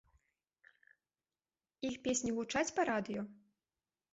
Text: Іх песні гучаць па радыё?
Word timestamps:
Іх 1.91 1.95
песні 2.07 2.33
гучаць 2.39 2.67
па 2.79 2.87
радыё? 2.93 3.21